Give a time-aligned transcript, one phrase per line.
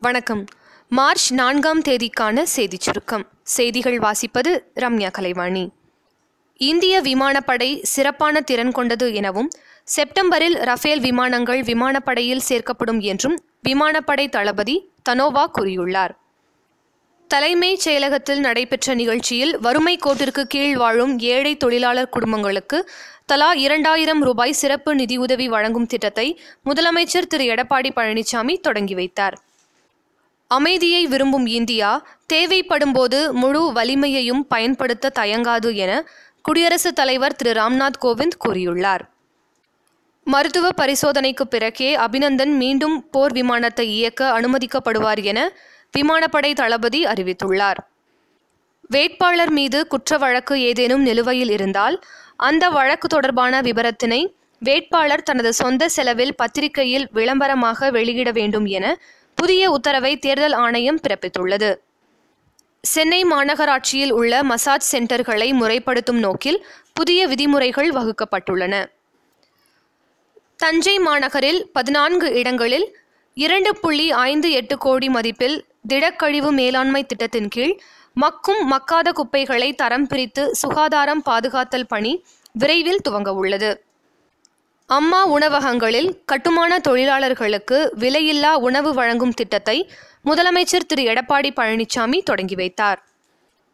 [0.00, 0.44] வணக்கம்.
[0.88, 3.28] மார்ச் நான்காம் தேதிக்கான செய்திச் சுருக்கம்.
[3.42, 5.68] செய்திகள் வாசிப்பது ரம்யா கலைவாணி.
[6.56, 9.50] இந்திய விமானப்படை சிறப்பான திறன் கொண்டது எனவும்
[9.84, 16.10] செப்டம்பரில் ரஃபேல் விமானங்கள் விமானப்படையில் சேர்க்கப்படும் என்றும் விமானப்படை தளபதி தனோவா கூறியுள்ளார்.
[17.28, 22.90] தலைமைச் செயலகத்தில் நடைபெற்ற நிகழ்ச்சியில் வறுமை கோட்டிற்கு கீழ் வாழும் ஏழை தொழிலாளர் குடும்பங்களுக்கு
[23.26, 27.44] தலா இரண்டாயிரம் ரூபாய் சிறப்பு நிதியுதவி வழங்கும் திட்டத்தை முதலமைச்சர் திரு.
[27.44, 29.38] எடப்பாடி பழனிசாமி தொடங்கி வைத்தார்.
[30.56, 31.90] அமைதியை விரும்பும் இந்தியா
[32.32, 35.92] தேவைப்படும்போது முழு வலிமையையும் பயன்படுத்த தயங்காது என
[36.44, 39.02] குடியரசுத் தலைவர் திரு ராம்நாத் கோவிந்த் கூறியுள்ளார்.
[40.26, 45.40] மருத்துவ பரிசோதனைக்கு பிறகே அபிநந்தன் மீண்டும் போர் விமானத்தை இயக்க அனுமதிக்கப்படுவார் என
[45.96, 47.80] விமானப்படை தளபதி அறிவித்துள்ளார்.
[48.94, 51.96] வேட்பாளர் மீது குற்ற வழக்கு ஏதேனும் நிலுவையில் இருந்தால்
[52.48, 54.20] அந்த வழக்கு தொடர்பான விபரத்தினை
[54.62, 58.86] வேட்பாளர் தனது சொந்த செலவில் பத்திரிகையில் விளம்பரமாக வெளியிட வேண்டும் என
[59.42, 61.70] புதிய உத்தரவை தேர்தல் ஆணையம் பிறப்பித்துள்ளது.
[62.80, 68.74] சென்னை மாநகராட்சியில் உள்ள மசாஜ் சென்டர்களை முறைப்படுத்தும் நோக்கில் புதிய விதிமுறைகள் வகுக்கப்பட்டுள்ளன.
[70.56, 72.86] தஞ்சை மாநகரில் பதினான்கு இடங்களில்
[73.34, 75.56] இரண்டு புள்ளி ஐந்து எட்டு கோடி மதிப்பில்
[75.88, 77.74] திடக்கழிவு மேலாண்மை திட்டத்தின் கீழ்
[78.20, 83.72] மக்கும் மக்காத குப்பைகளை தரம் பிரித்து சுகாதாரம் பாதுகாத்தல் பணி விரைவில் துவங்க உள்ளது.
[84.86, 89.90] அம்மா உணவகங்களில் கட்டுமான தொழிலாளர்களுக்கு விலையில்லா உணவு வழங்கும் திட்டத்தை
[90.24, 91.02] முதலமைச்சர் திரு.
[91.02, 93.06] எடப்பாடி பழனிசாமி தொடங்கி வைத்தார்.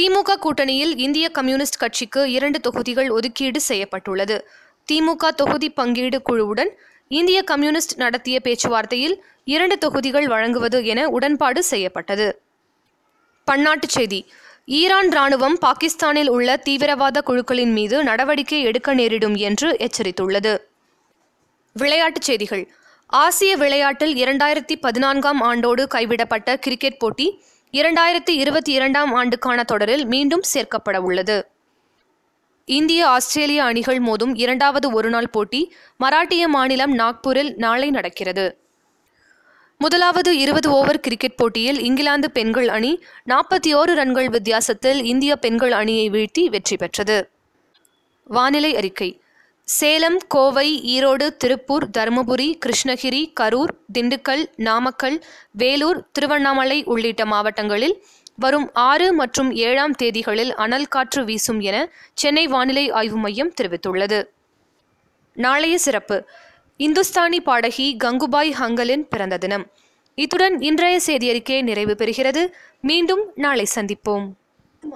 [0.00, 4.48] திமுக கூட்டணியில் இந்திய கம்யூனிஸ்ட் கட்சிக்கு இரண்டு தொகுதிகள் ஒதுக்கீடு செய்யப்பட்டுள்ளது.
[4.92, 6.68] திமுக தொகுதி பங்கீடு குழுவுடன்
[7.08, 12.42] இந்திய கம்யூனிஸ்ட் நடத்திய பேச்சுவார்த்தையில் இரண்டு தொகுதிகள் வழங்குவது என உடன்பாடு செய்யப்பட்டது.
[13.50, 14.32] பன்னாட்டுச் செய்தி.
[14.66, 20.58] ஈரான் ராணுவம் பாகிஸ்தானில் உள்ள தீவிரவாத குழுக்களின் மீது நடவடிக்கை எடுக்க நேரிடும் என்று எச்சரித்துள்ளது.
[21.72, 22.74] விளையாட்டுச் செய்திகள்.
[23.06, 31.00] ஆசிய விளையாட்டில் இரண்டாயிரத்தி பதினான்காம் ஆண்டோடு கைவிடப்பட்ட கிரிக்கெட் போட்டி இரண்டாயிரத்தி இருபத்தி இரண்டாம் ஆண்டுக்கான தொடரில் மீண்டும் சேர்க்கப்பட
[31.00, 31.46] உள்ளது.
[32.64, 38.58] இந்திய ஆஸ்திரேலிய அணிகள் மோதும் இரண்டாவது ஒருநாள் போட்டி மராட்டிய மாநிலம் நாக்பூரில் நாளை நடக்கிறது.
[39.78, 46.10] முதலாவது இருபது ஓவர் கிரிக்கெட் போட்டியில் இங்கிலாந்து பெண்கள் அணி நாற்பத்தி ஓரு ரன்கள் வித்தியாசத்தில் இந்திய பெண்கள் அணியை
[46.10, 47.30] வீழ்த்தி வெற்றி பெற்றது.
[48.24, 49.19] வானிலை அறிக்கை.
[49.72, 57.94] சேலம் கோவை ஈரோடு திருப்பூர் தருமபுரி கிருஷ்ணகிரி கரூர் திண்டுக்கல் நாமக்கல் வேலூர் திருவண்ணாமலை உள்ளிட்ட மாவட்டங்களில்
[58.36, 64.20] வரும் ஆறு மற்றும் ஏழாம் தேதிகளில் அனல் காற்று வீசும் என சென்னை வானிலை ஆய்வு மையம் தெரிவித்துள்ளது.
[65.32, 66.28] நாளைய சிறப்பு.
[66.76, 69.66] இந்துஸ்தானி பாடகி கங்குபாய் ஹங்கலின் பிறந்த தினம்.
[70.14, 72.44] இத்துடன் இன்றைய செய்தியறிக்கை நிறைவு பெறுகிறது.
[72.80, 74.26] மீண்டும் நாளை சந்திப்போம்.